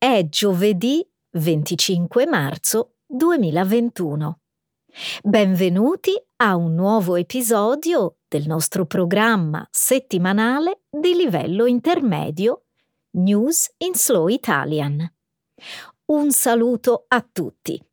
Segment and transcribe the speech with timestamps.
[0.00, 4.38] È giovedì 25 marzo 2021.
[5.24, 12.66] Benvenuti a un nuovo episodio del nostro programma settimanale di livello intermedio
[13.16, 15.04] News in Slow Italian.
[16.04, 17.84] Un saluto a tutti.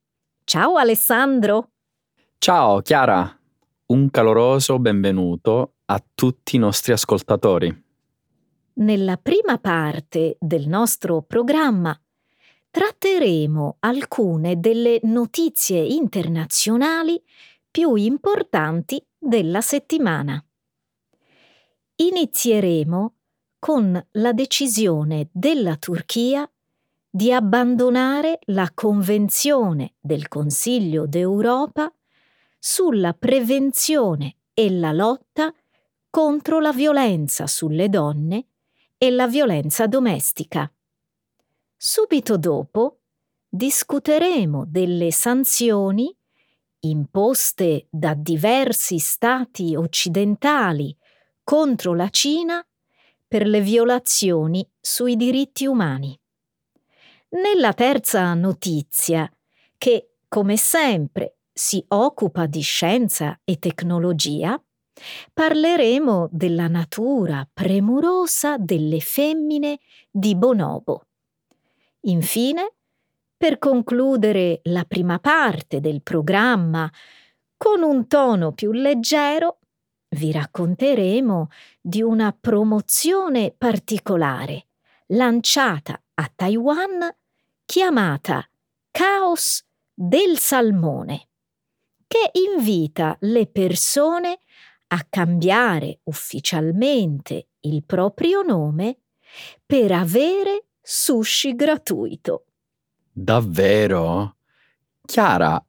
[0.43, 1.71] Ciao Alessandro.
[2.37, 3.35] Ciao Chiara.
[3.87, 7.81] Un caloroso benvenuto a tutti i nostri ascoltatori.
[8.77, 11.97] Nella prima parte del nostro programma
[12.75, 17.23] tratteremo alcune delle notizie internazionali
[17.71, 20.45] più importanti della settimana.
[21.95, 23.13] Inizieremo
[23.59, 26.51] con la decisione della Turchia
[27.09, 31.89] di abbandonare la Convenzione del Consiglio d'Europa
[32.59, 35.53] sulla prevenzione e la lotta
[36.09, 38.47] contro la violenza sulle donne
[38.97, 40.69] e la violenza domestica.
[41.87, 43.01] Subito dopo
[43.47, 46.11] discuteremo delle sanzioni
[46.79, 50.97] imposte da diversi stati occidentali
[51.43, 52.65] contro la Cina
[53.27, 56.19] per le violazioni sui diritti umani.
[57.29, 59.31] Nella terza notizia,
[59.77, 64.59] che come sempre si occupa di scienza e tecnologia,
[65.31, 69.77] parleremo della natura premurosa delle femmine
[70.09, 71.05] di Bonobo.
[72.07, 72.73] Infine,
[73.35, 76.91] per concludere la prima parte del programma
[77.57, 79.59] con un tono più leggero,
[80.09, 81.49] vi racconteremo
[81.81, 84.67] di una promozione particolare
[85.07, 87.13] lanciata a Taiwan
[87.65, 88.47] chiamata
[88.91, 91.27] Caos del Salmone,
[92.07, 94.39] che invita le persone
[94.87, 98.99] a cambiare ufficialmente il proprio nome
[99.65, 102.45] per avere sushi gratuito.
[103.11, 104.35] Davvero?
[105.03, 105.63] Chiara,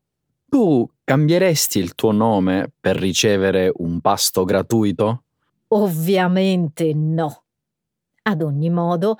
[0.46, 5.22] tu cambieresti il tuo nome per ricevere un pasto gratuito?
[5.68, 7.44] Ovviamente no.
[8.22, 9.16] Ad ogni modo,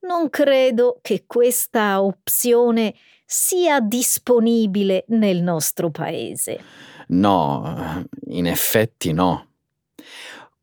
[0.00, 2.94] non credo che questa opzione
[3.24, 6.60] sia disponibile nel nostro paese.
[7.08, 9.46] No, in effetti no.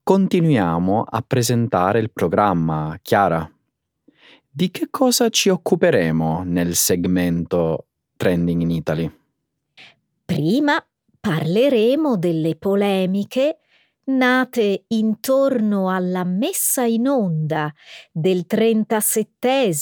[0.04, 3.50] Continuiamo a presentare il programma, Chiara.
[4.58, 9.12] Di che cosa ci occuperemo nel segmento Trending in Italy?
[10.24, 10.82] Prima
[11.20, 13.58] parleremo delle polemiche
[14.06, 17.70] nate intorno alla messa in onda
[18.10, 19.74] del 37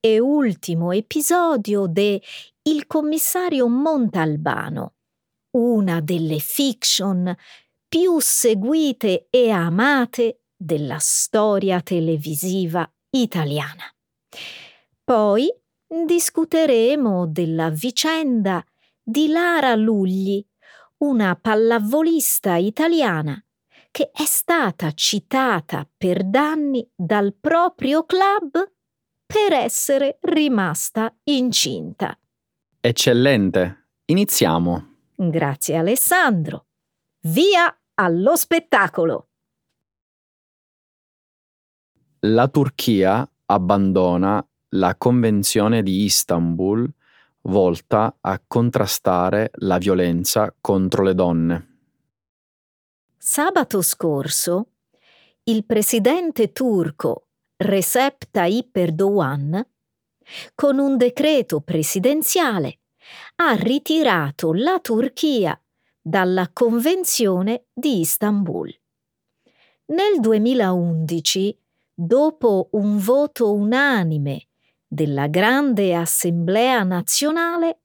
[0.00, 2.20] e ultimo episodio de
[2.62, 4.94] Il commissario Montalbano,
[5.50, 7.32] una delle fiction
[7.88, 13.88] più seguite e amate della storia televisiva italiana.
[15.06, 15.48] Poi
[15.86, 18.60] discuteremo della vicenda
[19.00, 20.44] di Lara Lugli,
[20.96, 23.40] una pallavolista italiana
[23.92, 28.50] che è stata citata per danni dal proprio club
[29.24, 32.18] per essere rimasta incinta.
[32.80, 33.90] Eccellente.
[34.06, 34.96] Iniziamo.
[35.14, 36.66] Grazie Alessandro.
[37.20, 39.28] Via allo spettacolo.
[42.22, 46.90] La Turchia abbandona la Convenzione di Istanbul
[47.42, 51.78] volta a contrastare la violenza contro le donne.
[53.16, 54.70] Sabato scorso
[55.44, 59.66] il presidente turco Recep Tayyip Erdogan,
[60.54, 62.80] con un decreto presidenziale,
[63.36, 65.58] ha ritirato la Turchia
[66.00, 68.76] dalla Convenzione di Istanbul.
[69.86, 71.58] Nel 2011,
[71.94, 74.48] dopo un voto unanime
[74.96, 77.80] della Grande Assemblea nazionale,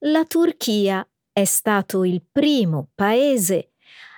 [0.00, 3.70] la Turchia è stato il primo paese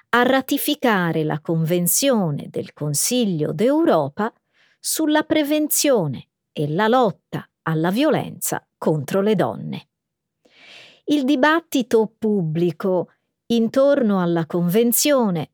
[0.08, 4.32] a ratificare la Convenzione del Consiglio d'Europa
[4.80, 9.88] sulla prevenzione e la lotta alla violenza contro le donne.
[11.04, 13.12] Il dibattito pubblico
[13.46, 15.50] intorno alla Convenzione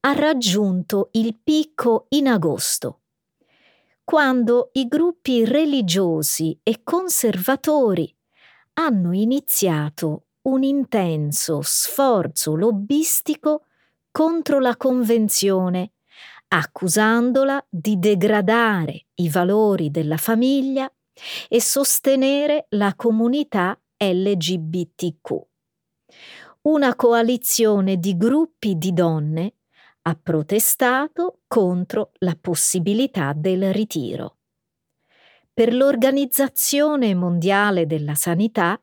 [0.00, 3.00] ha raggiunto il picco in agosto,
[4.06, 8.14] quando i gruppi religiosi e conservatori
[8.74, 13.64] hanno iniziato un intenso sforzo lobbistico
[14.12, 15.94] contro la Convenzione,
[16.46, 20.88] accusandola di degradare i valori della famiglia
[21.48, 25.46] e sostenere la comunità LGBTQ.
[26.62, 29.55] Una coalizione di gruppi di donne
[30.08, 34.34] ha protestato contro la possibilità del ritiro.
[35.56, 38.78] per l'Organizzazione Mondiale della Sanità,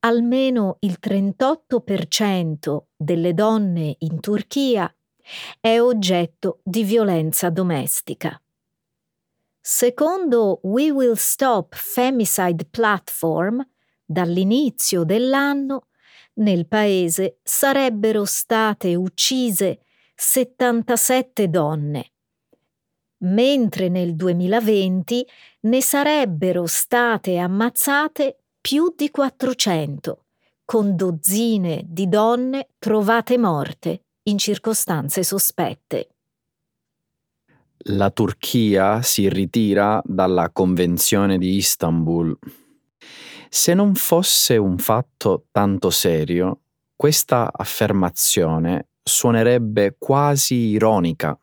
[0.00, 4.92] almeno il 38% delle donne in Turchia
[5.60, 8.36] è oggetto di violenza domestica.
[9.60, 13.64] Secondo We Will Stop Femicide Platform,
[14.04, 15.86] dall'inizio dell'anno
[16.34, 19.84] nel paese sarebbero state uccise
[20.14, 22.12] 77 donne,
[23.18, 25.26] mentre nel 2020
[25.60, 30.24] ne sarebbero state ammazzate più di 400,
[30.64, 36.08] con dozzine di donne trovate morte in circostanze sospette.
[37.86, 42.38] La Turchia si ritira dalla Convenzione di Istanbul.
[43.48, 46.60] Se non fosse un fatto tanto serio,
[46.94, 51.38] questa affermazione suonerebbe quasi ironica.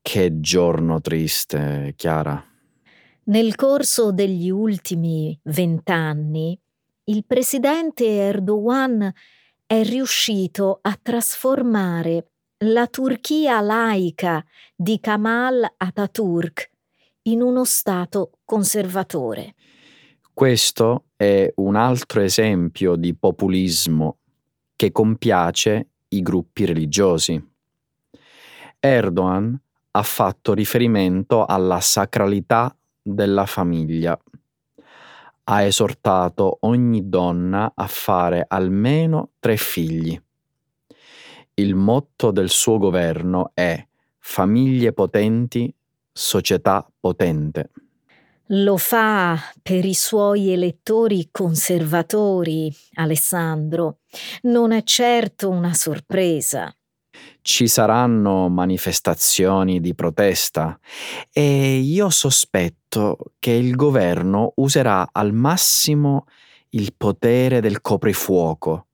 [0.00, 2.42] Che giorno triste, Chiara.
[3.24, 6.58] Nel corso degli ultimi vent'anni,
[7.04, 9.12] il presidente Erdogan
[9.66, 12.28] è riuscito a trasformare
[12.64, 14.44] la Turchia laica
[14.74, 16.70] di Kemal Atatürk
[17.22, 19.54] in uno Stato conservatore.
[20.32, 24.18] Questo è un altro esempio di populismo
[24.76, 27.42] che compiace i gruppi religiosi.
[28.78, 29.58] Erdogan
[29.92, 34.18] ha fatto riferimento alla sacralità della famiglia.
[35.46, 40.20] Ha esortato ogni donna a fare almeno tre figli.
[41.54, 43.86] Il motto del suo governo è
[44.18, 45.72] famiglie potenti,
[46.10, 47.70] società potente.
[48.48, 54.00] Lo fa per i suoi elettori conservatori, Alessandro.
[54.42, 56.74] Non è certo una sorpresa
[57.42, 60.78] ci saranno manifestazioni di protesta
[61.30, 66.24] e io sospetto che il governo userà al massimo
[66.70, 68.86] il potere del coprifuoco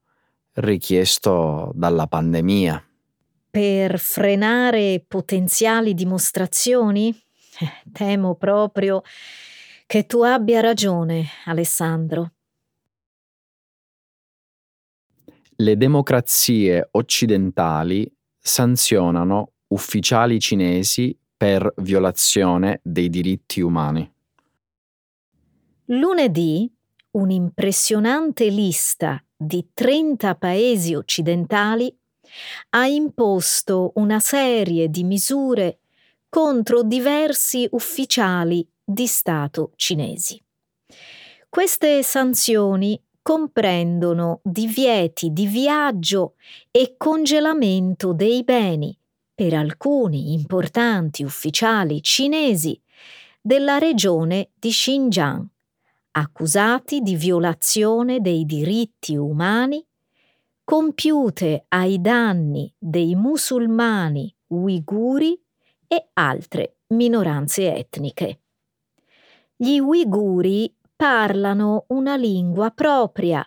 [0.54, 2.84] richiesto dalla pandemia.
[3.50, 7.16] Per frenare potenziali dimostrazioni?
[7.92, 9.02] Temo proprio
[9.86, 12.32] che tu abbia ragione, Alessandro.
[15.56, 24.10] Le democrazie occidentali sanzionano ufficiali cinesi per violazione dei diritti umani.
[25.86, 26.72] Lunedì
[27.12, 31.94] un'impressionante lista di 30 paesi occidentali
[32.70, 35.80] ha imposto una serie di misure
[36.30, 40.40] contro diversi ufficiali di Stato cinesi.
[41.48, 46.34] Queste sanzioni comprendono divieti di viaggio
[46.70, 48.96] e congelamento dei beni
[49.34, 52.80] per alcuni importanti ufficiali cinesi
[53.40, 55.44] della regione di Xinjiang,
[56.12, 59.84] accusati di violazione dei diritti umani
[60.62, 65.36] compiute ai danni dei musulmani uiguri
[65.92, 68.42] e altre minoranze etniche.
[69.56, 73.44] Gli uiguri parlano una lingua propria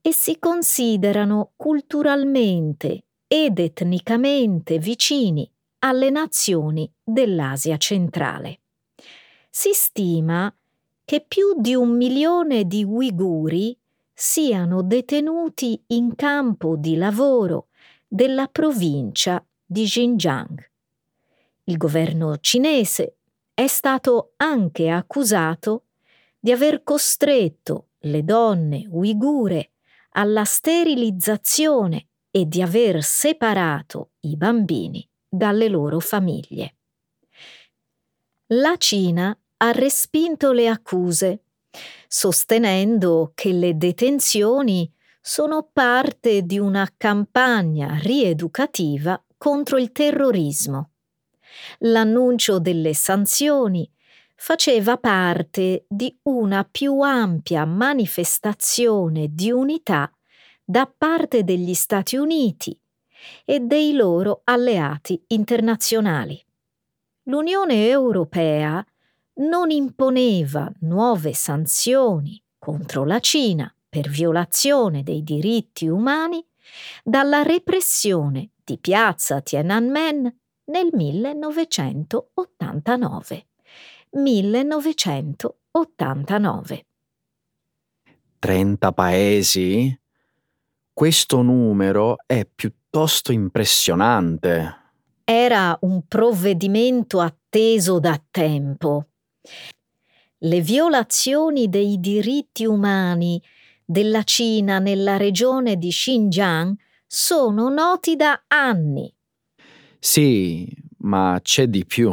[0.00, 5.48] e si considerano culturalmente ed etnicamente vicini
[5.78, 8.60] alle nazioni dell'Asia centrale.
[9.48, 10.52] Si stima
[11.04, 13.78] che più di un milione di uiguri
[14.12, 17.68] siano detenuti in campo di lavoro
[18.08, 20.71] della provincia di Xinjiang.
[21.72, 23.16] Il governo cinese
[23.54, 25.86] è stato anche accusato
[26.38, 29.70] di aver costretto le donne uigure
[30.10, 36.76] alla sterilizzazione e di aver separato i bambini dalle loro famiglie.
[38.48, 41.44] La Cina ha respinto le accuse,
[42.06, 50.91] sostenendo che le detenzioni sono parte di una campagna rieducativa contro il terrorismo.
[51.80, 53.90] L'annuncio delle sanzioni
[54.36, 60.10] faceva parte di una più ampia manifestazione di unità
[60.64, 62.78] da parte degli Stati Uniti
[63.44, 66.44] e dei loro alleati internazionali.
[67.24, 68.84] L'Unione Europea
[69.34, 76.44] non imponeva nuove sanzioni contro la Cina per violazione dei diritti umani
[77.04, 80.41] dalla repressione di piazza Tiananmen
[80.72, 83.46] nel 1989.
[84.10, 86.86] 1989.
[88.38, 90.00] 30 paesi?
[90.92, 94.76] Questo numero è piuttosto impressionante.
[95.24, 99.06] Era un provvedimento atteso da tempo.
[100.44, 103.40] le violazioni dei diritti umani
[103.84, 106.74] della Cina nella regione di Xinjiang
[107.06, 109.14] sono noti da anni.
[110.04, 110.68] Sì,
[111.02, 112.12] ma c'è di più.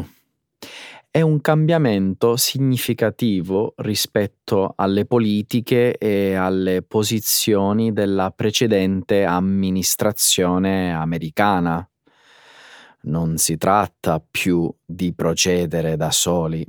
[1.10, 11.90] È un cambiamento significativo rispetto alle politiche e alle posizioni della precedente amministrazione americana.
[13.02, 16.64] Non si tratta più di procedere da soli.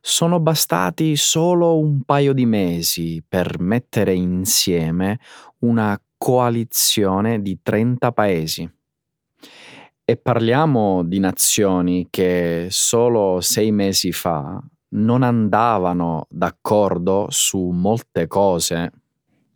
[0.00, 5.18] Sono bastati solo un paio di mesi per mettere insieme
[5.62, 8.70] una coalizione di 30 paesi.
[10.06, 14.62] E parliamo di nazioni che solo sei mesi fa
[14.96, 18.92] non andavano d'accordo su molte cose.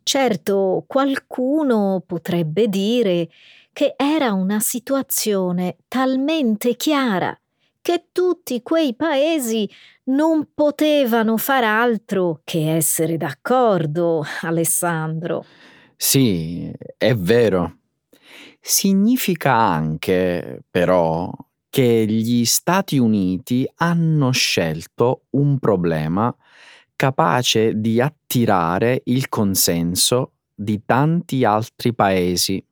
[0.02, 3.28] Certo, qualcuno potrebbe dire
[3.74, 7.38] che era una situazione talmente chiara
[7.82, 9.68] che tutti quei paesi
[10.04, 15.44] non potevano far altro che essere d'accordo, Alessandro.
[15.96, 17.77] Sì, è vero.
[18.60, 21.30] Significa anche, però,
[21.70, 26.34] che gli Stati Uniti hanno scelto un problema
[26.96, 32.62] capace di attirare il consenso di tanti altri paesi.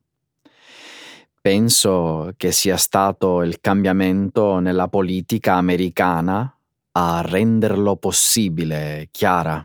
[1.40, 6.52] Penso che sia stato il cambiamento nella politica americana
[6.92, 9.64] a renderlo possibile, Chiara.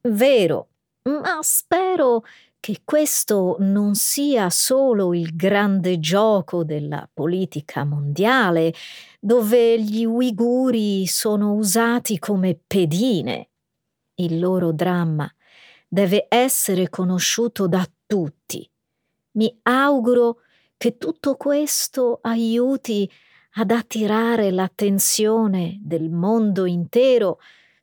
[0.00, 0.68] Vero,
[1.02, 2.22] ma spero
[2.60, 8.74] che questo non sia solo il grande gioco della politica mondiale,
[9.20, 13.50] dove gli uiguri sono usati come pedine.
[14.14, 15.32] Il loro dramma
[15.86, 18.68] deve essere conosciuto da tutti.
[19.32, 20.38] Mi auguro
[20.76, 23.10] che tutto questo aiuti
[23.52, 27.38] ad attirare l'attenzione del mondo intero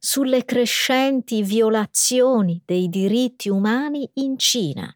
[0.06, 4.96] sulle crescenti violazioni dei diritti umani in Cina.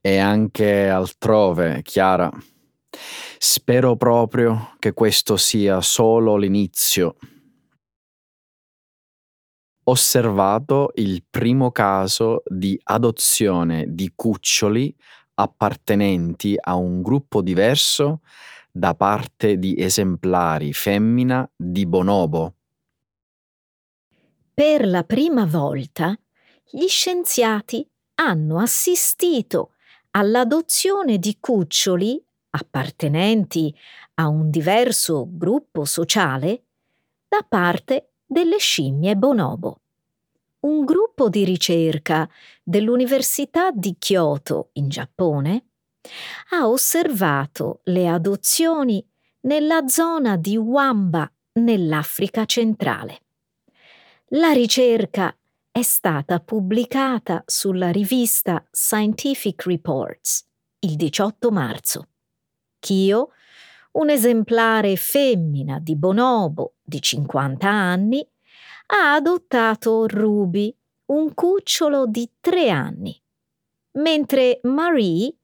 [0.00, 2.32] E anche altrove, Chiara.
[3.36, 7.16] Spero proprio che questo sia solo l'inizio.
[9.84, 14.96] Osservato il primo caso di adozione di cuccioli
[15.34, 18.22] appartenenti a un gruppo diverso
[18.72, 22.54] da parte di esemplari femmina di bonobo.
[24.58, 26.18] Per la prima volta
[26.64, 29.72] gli scienziati hanno assistito
[30.12, 33.76] all'adozione di cuccioli appartenenti
[34.14, 36.68] a un diverso gruppo sociale
[37.28, 39.82] da parte delle scimmie bonobo
[40.60, 42.26] un gruppo di ricerca
[42.62, 45.66] dell'Università di Kyoto in Giappone
[46.52, 49.06] ha osservato le adozioni
[49.40, 53.25] nella zona di Wamba nell'Africa centrale.
[54.30, 55.32] La ricerca
[55.70, 60.44] è stata pubblicata sulla rivista Scientific Reports
[60.80, 62.08] il 18 marzo.
[62.80, 63.30] Kyo,
[63.92, 68.28] un esemplare femmina di bonobo di 50 anni,
[68.86, 70.76] ha adottato Ruby,
[71.12, 73.16] un cucciolo di tre anni,
[73.92, 75.36] mentre Marie,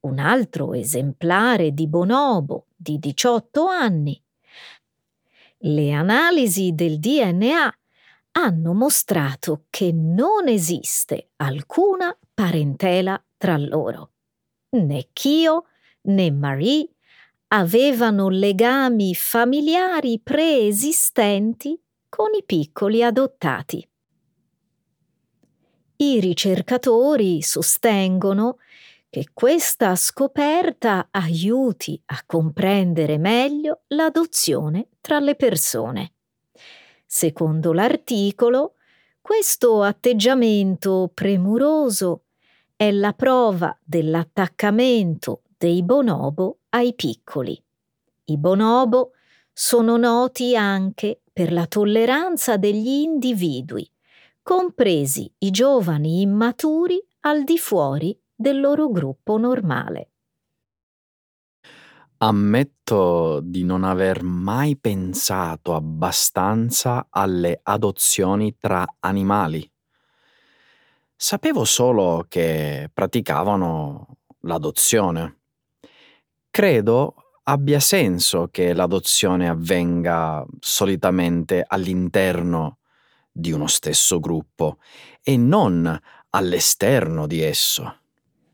[0.00, 4.18] un altro esemplare di bonobo di 18 anni.
[5.58, 7.74] Le analisi del DNA
[8.32, 14.12] hanno mostrato che non esiste alcuna parentela tra loro.
[14.70, 15.66] Né Kyo
[16.02, 16.88] né Marie
[17.48, 23.86] avevano legami familiari preesistenti con i piccoli adottati.
[25.96, 28.58] I ricercatori sostengono
[29.10, 36.12] che questa scoperta aiuti a comprendere meglio l'adozione tra le persone.
[37.12, 38.74] Secondo l'articolo,
[39.20, 42.26] questo atteggiamento premuroso
[42.76, 47.60] è la prova dell'attaccamento dei bonobo ai piccoli.
[48.26, 49.14] I bonobo
[49.52, 53.90] sono noti anche per la tolleranza degli individui,
[54.40, 60.09] compresi i giovani immaturi al di fuori del loro gruppo normale.
[62.22, 69.66] Ammetto di non aver mai pensato abbastanza alle adozioni tra animali.
[71.16, 75.38] Sapevo solo che praticavano l'adozione.
[76.50, 82.80] Credo abbia senso che l'adozione avvenga solitamente all'interno
[83.32, 84.76] di uno stesso gruppo
[85.22, 85.98] e non
[86.28, 87.96] all'esterno di esso.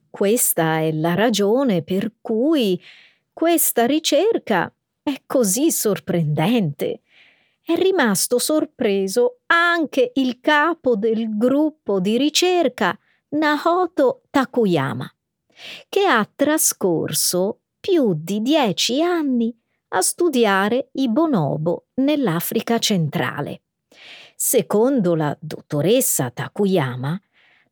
[0.09, 2.81] Questa è la ragione per cui
[3.37, 7.03] questa ricerca è così sorprendente
[7.63, 12.99] è rimasto sorpreso anche il capo del gruppo di ricerca
[13.31, 15.15] Naoto Takuyama,
[15.91, 19.55] che ha trascorso più di dieci anni
[19.89, 23.65] a studiare i bonobo nell'Africa centrale.
[24.35, 27.21] Secondo la dottoressa Takuyama,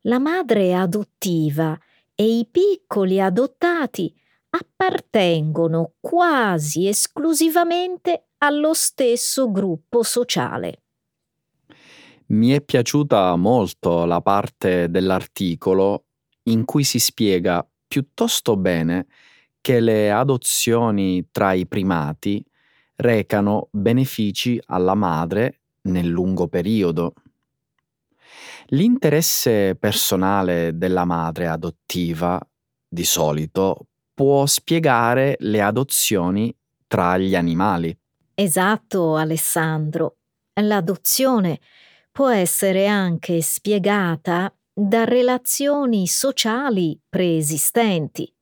[0.01, 1.75] la madre adottiva
[2.13, 4.15] e i piccoli adottati
[4.57, 10.83] appartengono quasi esclusivamente allo stesso gruppo sociale.
[12.27, 16.05] Mi è piaciuta molto la parte dell'articolo
[16.43, 19.07] in cui si spiega piuttosto bene
[19.61, 22.43] che le adozioni tra i primati
[22.97, 27.13] recano benefici alla madre nel lungo periodo.
[28.67, 32.39] L'interesse personale della madre adottiva,
[32.87, 36.55] di solito, può spiegare le adozioni
[36.87, 37.95] tra gli animali.
[38.33, 40.17] Esatto, Alessandro.
[40.61, 41.59] L'adozione
[42.11, 48.33] può essere anche spiegata da relazioni sociali preesistenti.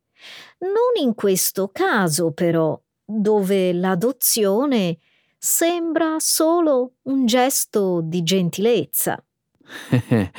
[0.59, 4.99] Non in questo caso, però, dove l'adozione
[5.37, 9.21] sembra solo un gesto di gentilezza.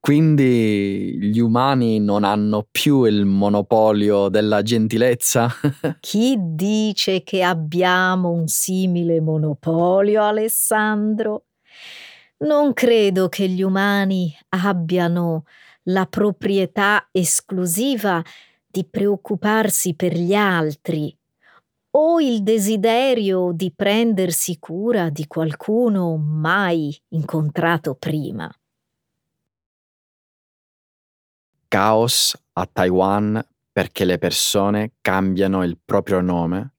[0.00, 5.48] Quindi gli umani non hanno più il monopolio della gentilezza?
[6.00, 11.46] Chi dice che abbiamo un simile monopolio, Alessandro?
[12.38, 15.44] Non credo che gli umani abbiano
[15.84, 18.22] la proprietà esclusiva
[18.66, 21.14] di preoccuparsi per gli altri
[21.90, 28.48] o il desiderio di prendersi cura di qualcuno mai incontrato prima.
[31.68, 36.74] Caos a Taiwan perché le persone cambiano il proprio nome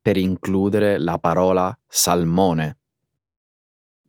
[0.00, 2.78] per includere la parola salmone.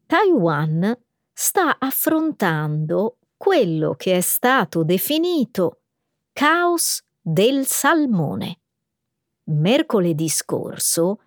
[0.06, 0.98] Taiwan
[1.34, 5.82] sta affrontando quello che è stato definito
[6.32, 8.60] caos del salmone.
[9.46, 11.22] Mercoledì scorso,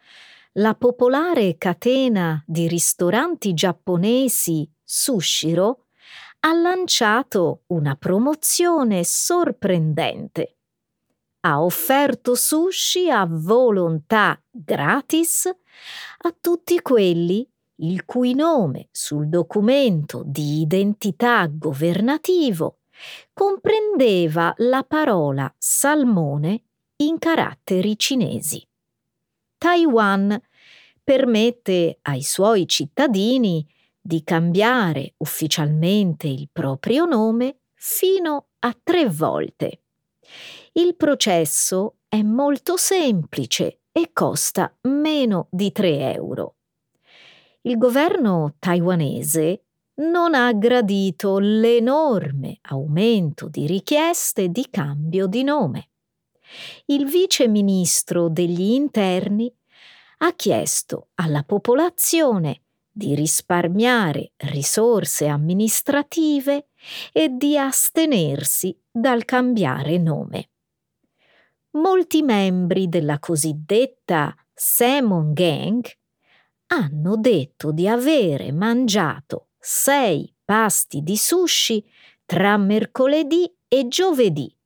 [0.52, 5.83] la popolare catena di ristoranti giapponesi Sushiro
[6.46, 10.58] ha lanciato una promozione sorprendente.
[11.40, 20.60] Ha offerto sushi a volontà gratis a tutti quelli il cui nome sul documento di
[20.60, 22.80] identità governativo
[23.32, 26.62] comprendeva la parola salmone
[26.96, 28.62] in caratteri cinesi.
[29.56, 30.38] Taiwan
[31.02, 33.66] permette ai suoi cittadini
[34.04, 39.84] di cambiare ufficialmente il proprio nome fino a tre volte.
[40.72, 46.56] Il processo è molto semplice e costa meno di 3 euro.
[47.62, 49.64] Il governo taiwanese
[49.94, 55.88] non ha gradito l'enorme aumento di richieste di cambio di nome
[56.86, 59.52] il vice ministro degli interni
[60.18, 62.63] ha chiesto alla popolazione
[62.94, 66.68] di risparmiare risorse amministrative
[67.12, 70.50] e di astenersi dal cambiare nome.
[71.72, 75.84] Molti membri della cosiddetta Salmon Gang
[76.68, 81.84] hanno detto di avere mangiato sei pasti di sushi
[82.24, 84.56] tra mercoledì e giovedì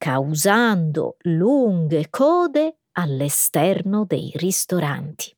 [0.00, 5.36] causando lunghe code all'esterno dei ristoranti.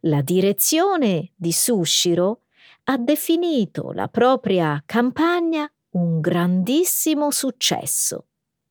[0.00, 2.42] La direzione di Sushiro
[2.84, 8.26] ha definito la propria campagna un grandissimo successo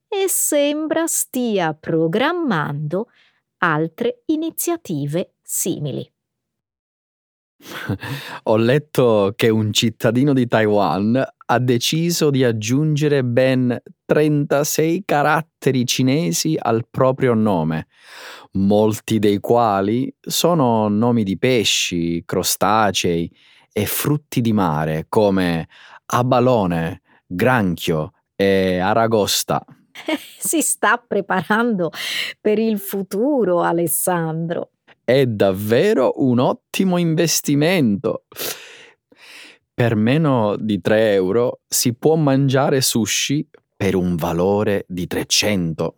[0.08, 3.10] e sembra stia programmando
[3.58, 6.10] altre iniziative simili.
[8.44, 16.58] Ho letto che un cittadino di Taiwan ha deciso di aggiungere ben 36 caratteri cinesi
[16.60, 17.88] al proprio nome,
[18.54, 23.32] molti dei quali sono nomi di pesci, crostacei
[23.72, 25.68] e frutti di mare come
[26.08, 29.64] abalone, granchio e aragosta.
[30.40, 31.92] si sta preparando
[32.40, 34.72] per il futuro, Alessandro.
[35.04, 38.24] È davvero un ottimo investimento.
[39.76, 45.98] Per meno di 3 euro si può mangiare sushi per un valore di 300.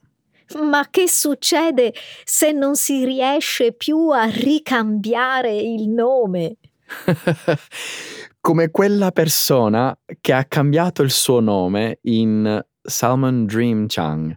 [0.64, 6.56] Ma che succede se non si riesce più a ricambiare il nome?
[8.42, 14.36] Come quella persona che ha cambiato il suo nome in Salmon Dream Chang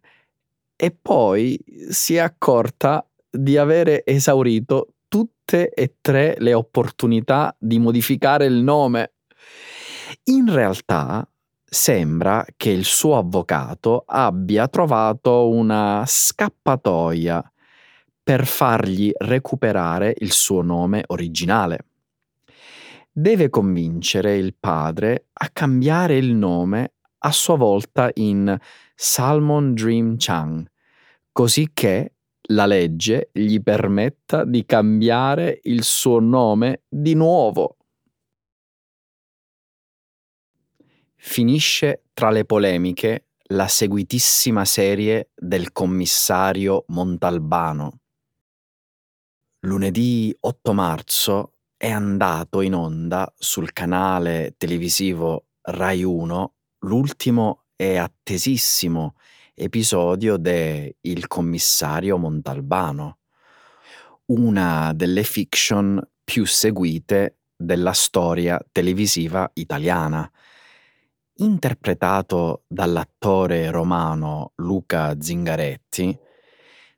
[0.77, 7.81] e poi si è accorta di avere esaurito tutte tutte e tre le opportunità di
[7.81, 9.15] modificare il nome.
[10.25, 11.27] In realtà
[11.65, 17.53] sembra che il suo avvocato abbia trovato una scappatoia
[18.23, 21.87] per fargli recuperare il suo nome originale.
[23.11, 28.57] Deve convincere il padre a cambiare il nome a sua volta in
[28.95, 30.71] Salmon Dream Chang,
[31.33, 32.13] così che
[32.51, 37.77] la legge gli permetta di cambiare il suo nome di nuovo.
[41.23, 48.01] Finisce tra le polemiche la seguitissima serie del commissario Montalbano.
[49.67, 56.55] Lunedì 8 marzo è andato in onda sul canale televisivo Rai 1
[56.87, 59.17] l'ultimo e attesissimo
[59.55, 63.19] episodio de Il commissario Montalbano,
[64.27, 70.29] una delle fiction più seguite della storia televisiva italiana.
[71.41, 76.15] Interpretato dall'attore romano Luca Zingaretti,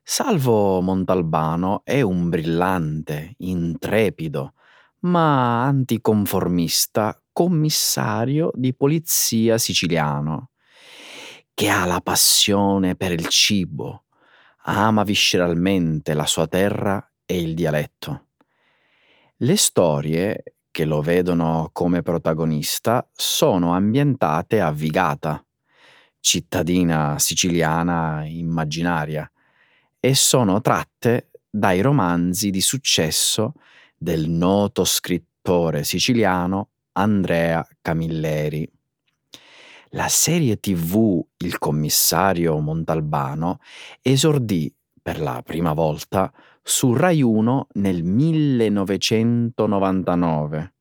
[0.03, 4.55] Salvo Montalbano è un brillante, intrepido,
[5.03, 10.49] ma anticonformista commissario di polizia siciliano
[11.53, 14.07] che ha la passione per il cibo,
[14.63, 18.25] ama visceralmente la sua terra e il dialetto.
[19.37, 25.45] Le storie che lo vedono come protagonista sono ambientate a Vigata,
[26.19, 29.31] cittadina siciliana immaginaria,
[29.99, 33.53] e sono tratte dai romanzi di successo
[33.95, 38.67] del noto scrittore siciliano Andrea Camilleri.
[39.89, 43.59] La serie tv Il commissario Montalbano
[44.01, 46.33] esordì per la prima volta
[46.63, 50.73] su Rai 1 nel 1999.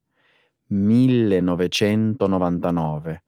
[0.68, 3.23] 1999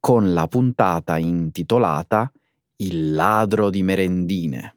[0.00, 2.32] con la puntata intitolata
[2.76, 4.76] Il ladro di merendine.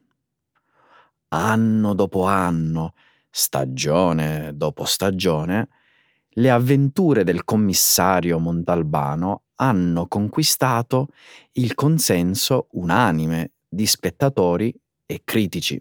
[1.29, 2.93] Anno dopo anno,
[3.29, 5.69] stagione dopo stagione,
[6.35, 11.07] le avventure del commissario Montalbano hanno conquistato
[11.53, 14.73] il consenso unanime di spettatori
[15.05, 15.79] e critici.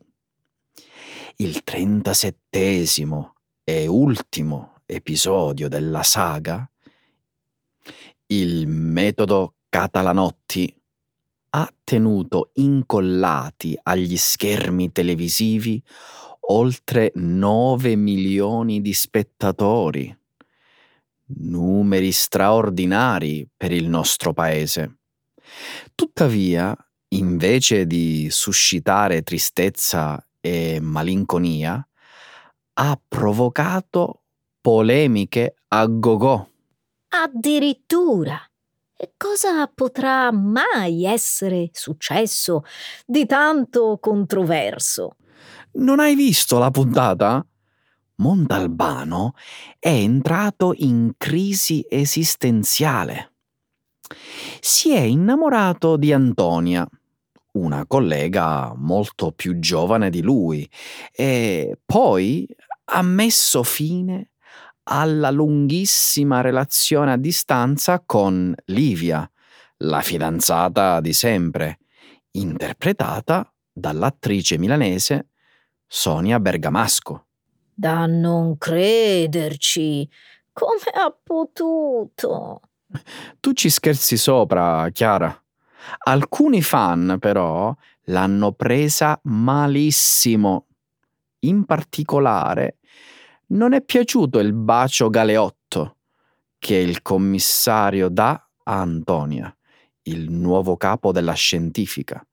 [1.41, 6.71] Il trentasettesimo e ultimo episodio della saga,
[8.27, 10.71] il metodo Catalanotti,
[11.53, 15.83] ha tenuto incollati agli schermi televisivi
[16.41, 20.15] oltre 9 milioni di spettatori
[21.39, 24.99] numeri straordinari per il nostro paese.
[25.95, 26.77] Tuttavia,
[27.13, 31.87] invece di suscitare tristezza e malinconia,
[32.75, 34.23] ha provocato
[34.61, 36.47] polemiche a gogò.
[37.09, 38.39] Addirittura.
[38.97, 42.65] E cosa potrà mai essere successo
[43.07, 45.17] di tanto controverso?
[45.73, 47.45] Non hai visto la puntata?
[48.17, 49.33] Montalbano
[49.79, 53.33] è entrato in crisi esistenziale.
[54.61, 56.87] Si è innamorato di Antonia,
[57.53, 60.69] una collega molto più giovane di lui,
[61.13, 62.47] e poi
[62.93, 64.31] ha messo fine
[64.85, 69.31] alla lunghissima relazione a distanza con Livia,
[69.79, 71.79] la fidanzata di sempre,
[72.33, 75.29] interpretata dall'attrice milanese
[75.87, 77.27] Sonia Bergamasco.
[77.73, 80.09] Da non crederci.
[80.53, 82.61] Come ha potuto?
[83.39, 85.40] Tu ci scherzi sopra, Chiara.
[86.05, 90.67] Alcuni fan, però, l'hanno presa malissimo.
[91.41, 92.79] In particolare,
[93.49, 95.97] non è piaciuto il bacio galeotto
[96.59, 98.33] che il commissario dà
[98.65, 99.55] a Antonia,
[100.03, 102.25] il nuovo capo della scientifica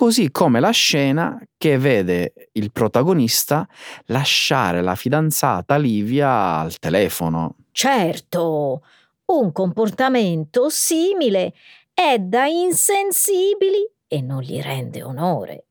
[0.00, 3.68] così come la scena che vede il protagonista
[4.06, 7.56] lasciare la fidanzata Livia al telefono.
[7.70, 8.82] Certo,
[9.26, 11.52] un comportamento simile
[12.02, 15.66] è da insensibili e non gli rende onore.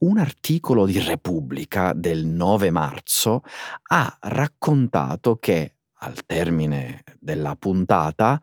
[0.00, 3.42] Un articolo di Repubblica del 9 marzo
[3.84, 8.38] ha raccontato che, al termine della puntata,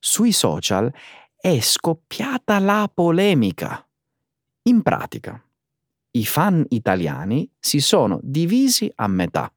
[0.00, 0.92] sui social
[1.36, 3.88] è scoppiata la polemica
[4.62, 5.40] in pratica,
[6.10, 9.52] i fan italiani si sono divisi a metà.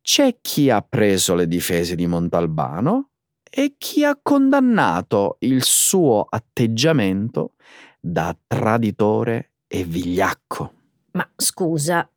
[0.00, 3.07] C'è chi ha preso le difese di Montalbano
[3.50, 7.54] e chi ha condannato il suo atteggiamento
[8.00, 10.72] da traditore e vigliacco.
[11.12, 12.08] Ma scusa,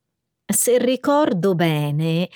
[0.45, 2.29] Se ricordo bene,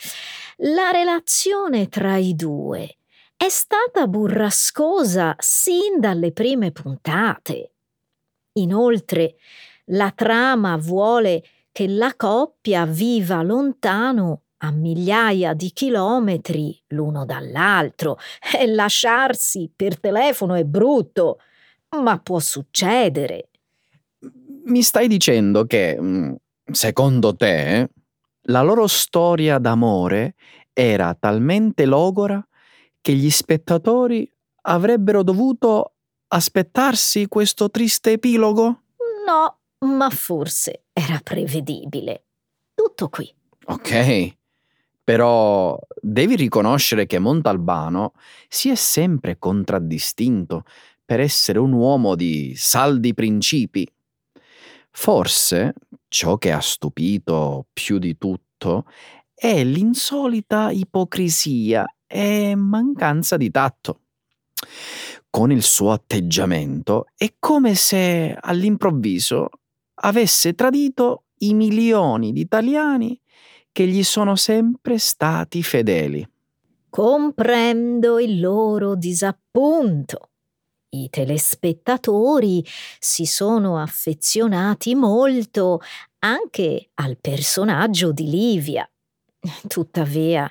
[0.60, 2.98] la relazione tra i due
[3.36, 7.74] è stata burrascosa sin dalle prime puntate.
[8.54, 9.36] Inoltre,
[9.90, 18.18] la trama vuole che la coppia viva lontano a migliaia di chilometri l'uno dall'altro
[18.58, 21.40] e lasciarsi per telefono è brutto,
[22.02, 23.50] ma può succedere.
[24.66, 26.34] Mi stai dicendo che, mm,
[26.72, 27.90] secondo te,
[28.48, 30.36] la loro storia d'amore
[30.74, 32.46] era talmente logora
[33.02, 34.30] che gli spettatori
[34.64, 35.94] avrebbero dovuto
[36.28, 38.82] aspettarsi questo triste epilogo?
[39.26, 42.26] No, ma forse era prevedibile.
[42.74, 43.32] Tutto qui.
[43.68, 44.36] Ok,
[45.06, 48.14] però devi riconoscere che Montalbano
[48.50, 50.64] si è sempre contraddistinto
[51.06, 53.88] per essere un uomo di saldi principi.
[54.90, 55.76] Forse
[56.08, 58.86] ciò che ha stupito più di tutto
[59.36, 64.00] è l'insolita ipocrisia e mancanza di tatto.
[65.30, 69.50] Con il suo atteggiamento è come se all'improvviso
[70.02, 73.20] avesse tradito i milioni di italiani
[73.76, 76.26] che gli sono sempre stati fedeli.
[76.90, 80.30] Comprendo il loro disappunto.
[80.92, 82.66] I telespettatori
[83.00, 85.82] si sono affezionati molto
[86.20, 88.90] anche al personaggio di Livia.
[89.68, 90.50] Tuttavia,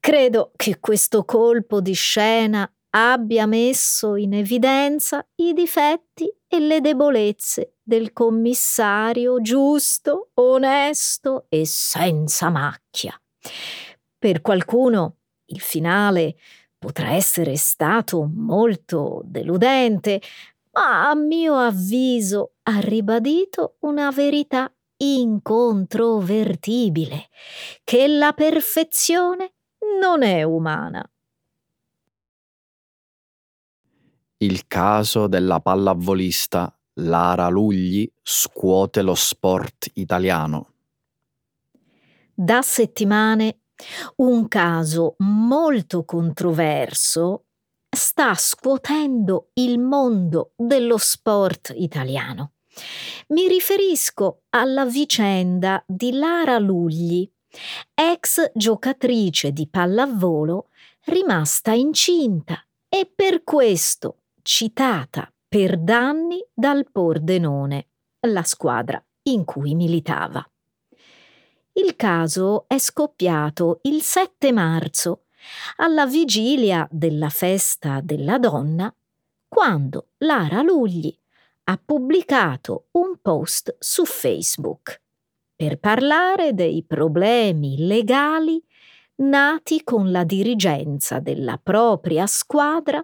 [0.00, 7.75] credo che questo colpo di scena abbia messo in evidenza i difetti e le debolezze
[7.86, 13.18] del commissario giusto, onesto e senza macchia.
[14.18, 16.34] Per qualcuno il finale
[16.76, 20.20] potrà essere stato molto deludente,
[20.72, 27.28] ma a mio avviso ha ribadito una verità incontrovertibile,
[27.84, 29.52] che la perfezione
[30.00, 31.08] non è umana.
[34.38, 40.72] Il caso della pallavolista Lara Lugli scuote lo sport italiano.
[42.32, 43.60] Da settimane
[44.16, 47.44] un caso molto controverso
[47.88, 52.52] sta scuotendo il mondo dello sport italiano.
[53.28, 57.30] Mi riferisco alla vicenda di Lara Lugli,
[57.94, 60.68] ex giocatrice di pallavolo
[61.06, 67.88] rimasta incinta e per questo citata per danni dal Pordenone,
[68.26, 70.44] la squadra in cui militava.
[71.72, 75.24] Il caso è scoppiato il 7 marzo,
[75.76, 78.92] alla vigilia della festa della donna,
[79.46, 81.16] quando Lara Lugli
[81.64, 85.00] ha pubblicato un post su Facebook
[85.54, 88.62] per parlare dei problemi legali
[89.16, 93.02] nati con la dirigenza della propria squadra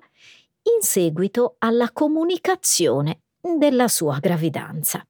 [0.62, 5.06] in seguito alla comunicazione della sua gravidanza.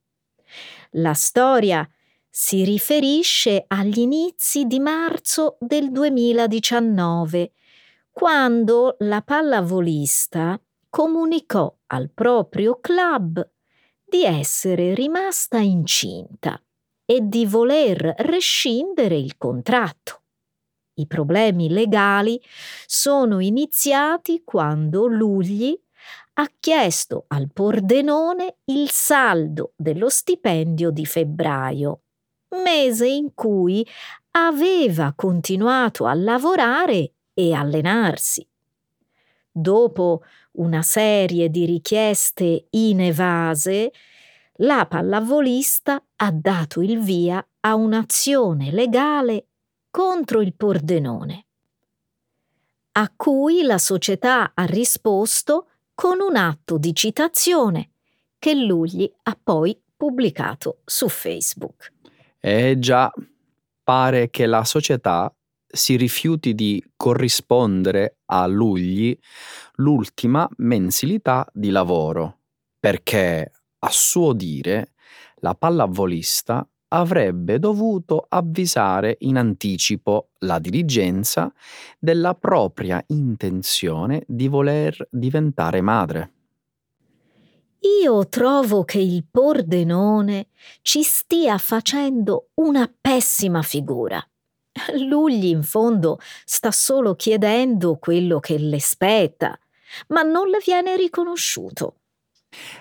[0.91, 1.87] La storia
[2.29, 7.51] si riferisce agli inizi di marzo del 2019,
[8.11, 13.47] quando la pallavolista comunicò al proprio club
[14.03, 16.59] di essere rimasta incinta
[17.05, 20.22] e di voler rescindere il contratto.
[20.95, 22.41] I problemi legali
[22.85, 25.77] sono iniziati quando Lugli
[26.35, 32.01] ha chiesto al Pordenone il saldo dello stipendio di febbraio
[32.61, 33.85] mese in cui
[34.31, 38.47] aveva continuato a lavorare e allenarsi.
[39.51, 43.91] Dopo una serie di richieste inevase,
[44.57, 49.47] la pallavolista ha dato il via a un'azione legale
[49.93, 51.45] contro il Pordenone,
[52.93, 57.91] a cui la società ha risposto con un atto di citazione
[58.39, 61.93] che Lugli ha poi pubblicato su Facebook.
[62.39, 63.13] Eh già,
[63.83, 65.31] pare che la società
[65.67, 69.15] si rifiuti di corrispondere a Lugli
[69.73, 72.39] l'ultima mensilità di lavoro,
[72.79, 74.93] perché, a suo dire,
[75.35, 81.51] la pallavolista avrebbe dovuto avvisare in anticipo la dirigenza
[81.99, 86.33] della propria intenzione di voler diventare madre.
[88.03, 90.47] Io trovo che il Pordenone
[90.81, 94.23] ci stia facendo una pessima figura.
[95.07, 99.57] Lugli in fondo sta solo chiedendo quello che le spetta,
[100.09, 101.97] ma non le viene riconosciuto.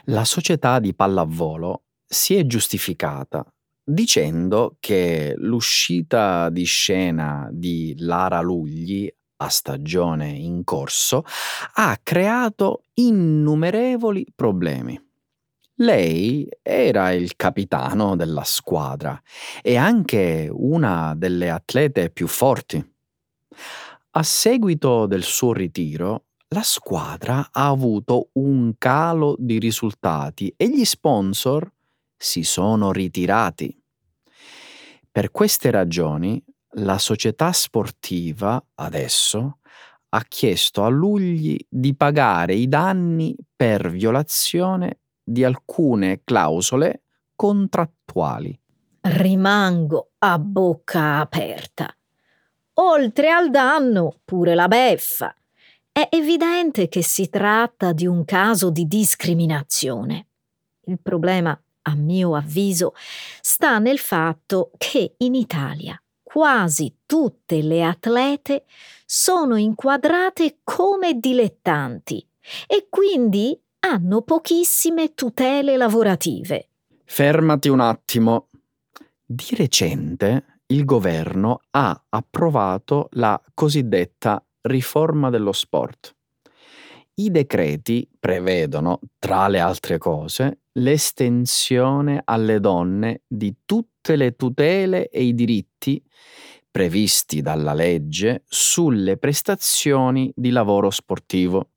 [0.04, 3.44] La società di pallavolo si è giustificata
[3.84, 11.24] dicendo che l'uscita di scena di Lara Lugli a stagione in corso
[11.74, 14.98] ha creato innumerevoli problemi.
[15.76, 19.20] Lei era il capitano della squadra
[19.60, 22.84] e anche una delle atlete più forti.
[24.14, 30.84] A seguito del suo ritiro, la squadra ha avuto un calo di risultati e gli
[30.84, 31.68] sponsor
[32.22, 33.76] si sono ritirati.
[35.10, 36.42] Per queste ragioni
[36.76, 39.58] la società sportiva adesso
[40.08, 47.02] ha chiesto a Lugli di pagare i danni per violazione di alcune clausole
[47.34, 48.58] contrattuali.
[49.00, 51.92] Rimango a bocca aperta.
[52.74, 55.34] Oltre al danno, pure la beffa.
[55.90, 60.28] È evidente che si tratta di un caso di discriminazione.
[60.84, 62.94] Il problema, a mio avviso,
[63.40, 68.64] sta nel fatto che in Italia quasi tutte le atlete
[69.04, 72.26] sono inquadrate come dilettanti
[72.66, 76.68] e quindi hanno pochissime tutele lavorative.
[77.04, 78.48] Fermati un attimo.
[79.24, 86.14] Di recente il governo ha approvato la cosiddetta riforma dello sport.
[87.14, 95.22] I decreti prevedono, tra le altre cose, l'estensione alle donne di tutte le tutele e
[95.22, 96.02] i diritti
[96.70, 101.72] previsti dalla legge sulle prestazioni di lavoro sportivo,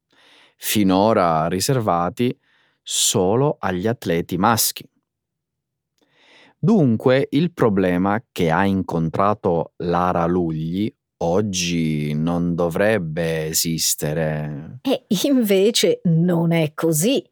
[0.55, 2.38] finora riservati
[2.81, 4.89] solo agli atleti maschi.
[6.58, 14.79] Dunque il problema che ha incontrato Lara Lugli oggi non dovrebbe esistere.
[14.81, 17.23] E invece non è così.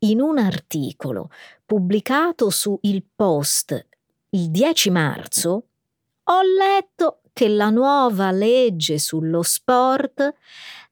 [0.00, 1.30] In un articolo
[1.64, 3.86] pubblicato su Il Post
[4.30, 5.66] il 10 marzo
[6.24, 10.34] ho letto che la nuova legge sullo sport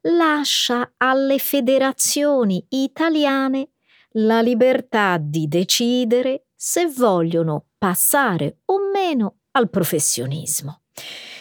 [0.03, 3.69] lascia alle federazioni italiane
[4.15, 10.83] la libertà di decidere se vogliono passare o meno al professionismo.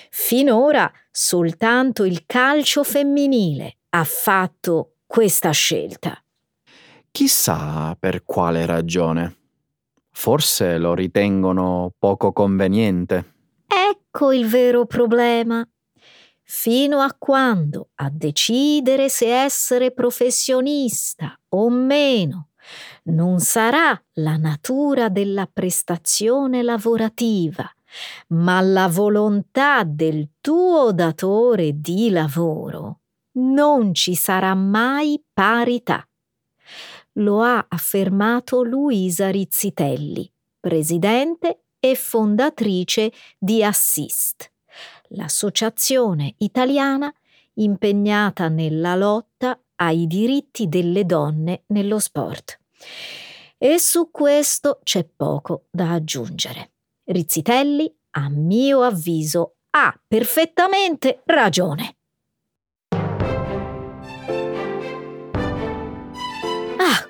[0.10, 6.22] Finora soltanto il calcio femminile ha fatto questa scelta.
[7.20, 9.36] Chissà per quale ragione.
[10.10, 13.34] Forse lo ritengono poco conveniente.
[13.68, 15.68] Ecco il vero problema.
[16.44, 22.52] Fino a quando a decidere se essere professionista o meno
[23.08, 27.70] non sarà la natura della prestazione lavorativa,
[28.28, 33.02] ma la volontà del tuo datore di lavoro,
[33.40, 36.09] non ci sarà mai parità.
[37.20, 44.50] Lo ha affermato Luisa Rizzitelli, presidente e fondatrice di Assist,
[45.10, 47.14] l'associazione italiana
[47.56, 52.58] impegnata nella lotta ai diritti delle donne nello sport.
[53.58, 56.72] E su questo c'è poco da aggiungere.
[57.04, 61.99] Rizzitelli, a mio avviso, ha perfettamente ragione.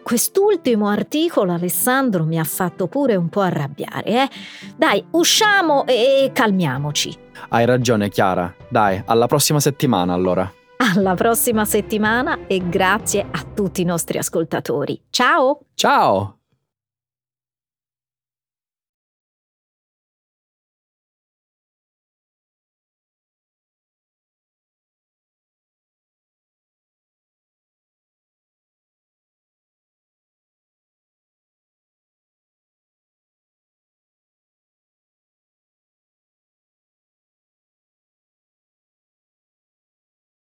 [0.09, 4.29] Quest'ultimo articolo Alessandro mi ha fatto pure un po' arrabbiare, eh?
[4.75, 7.15] Dai, usciamo e calmiamoci.
[7.49, 10.51] Hai ragione Chiara, dai, alla prossima settimana allora.
[10.77, 14.99] Alla prossima settimana e grazie a tutti i nostri ascoltatori.
[15.11, 15.59] Ciao!
[15.75, 16.38] Ciao!